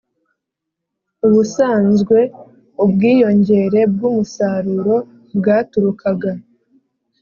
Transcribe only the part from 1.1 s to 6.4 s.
ubusanzwe ubwiyongere bw'umusaruro bwaturukaga